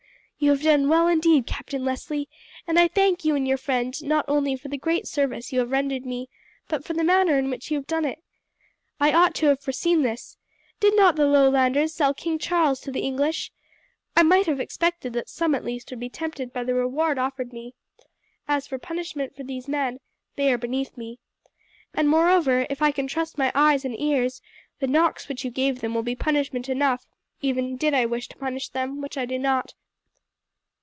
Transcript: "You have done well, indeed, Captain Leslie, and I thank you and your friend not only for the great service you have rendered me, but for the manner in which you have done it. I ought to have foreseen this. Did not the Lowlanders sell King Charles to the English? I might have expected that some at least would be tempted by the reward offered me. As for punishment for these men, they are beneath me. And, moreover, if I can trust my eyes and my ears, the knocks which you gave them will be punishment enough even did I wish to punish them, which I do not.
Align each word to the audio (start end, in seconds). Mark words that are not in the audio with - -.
"You 0.43 0.49
have 0.49 0.63
done 0.63 0.89
well, 0.89 1.07
indeed, 1.07 1.45
Captain 1.45 1.85
Leslie, 1.85 2.27
and 2.65 2.79
I 2.79 2.87
thank 2.87 3.23
you 3.23 3.35
and 3.35 3.47
your 3.47 3.59
friend 3.59 3.93
not 4.03 4.25
only 4.27 4.55
for 4.55 4.69
the 4.69 4.77
great 4.79 5.05
service 5.05 5.53
you 5.53 5.59
have 5.59 5.69
rendered 5.69 6.03
me, 6.03 6.29
but 6.67 6.83
for 6.83 6.93
the 6.93 7.03
manner 7.03 7.37
in 7.37 7.51
which 7.51 7.69
you 7.69 7.77
have 7.77 7.85
done 7.85 8.05
it. 8.05 8.23
I 8.99 9.13
ought 9.13 9.35
to 9.35 9.45
have 9.49 9.59
foreseen 9.61 10.01
this. 10.01 10.37
Did 10.79 10.95
not 10.95 11.15
the 11.15 11.27
Lowlanders 11.27 11.93
sell 11.93 12.15
King 12.15 12.39
Charles 12.39 12.79
to 12.79 12.91
the 12.91 13.01
English? 13.01 13.51
I 14.17 14.23
might 14.23 14.47
have 14.47 14.59
expected 14.59 15.13
that 15.13 15.29
some 15.29 15.53
at 15.53 15.63
least 15.63 15.91
would 15.91 15.99
be 15.99 16.09
tempted 16.09 16.51
by 16.51 16.63
the 16.63 16.73
reward 16.73 17.19
offered 17.19 17.53
me. 17.53 17.75
As 18.47 18.65
for 18.65 18.79
punishment 18.79 19.35
for 19.35 19.43
these 19.43 19.67
men, 19.67 19.99
they 20.37 20.51
are 20.51 20.57
beneath 20.57 20.97
me. 20.97 21.19
And, 21.93 22.09
moreover, 22.09 22.65
if 22.67 22.81
I 22.81 22.89
can 22.91 23.05
trust 23.05 23.37
my 23.37 23.51
eyes 23.53 23.85
and 23.85 23.93
my 23.93 23.99
ears, 24.03 24.41
the 24.79 24.87
knocks 24.87 25.27
which 25.29 25.45
you 25.45 25.51
gave 25.51 25.81
them 25.81 25.93
will 25.93 26.01
be 26.01 26.15
punishment 26.15 26.67
enough 26.67 27.05
even 27.43 27.77
did 27.77 27.93
I 27.93 28.07
wish 28.07 28.27
to 28.29 28.37
punish 28.37 28.69
them, 28.69 29.01
which 29.01 29.19
I 29.19 29.27
do 29.27 29.37
not. 29.37 29.75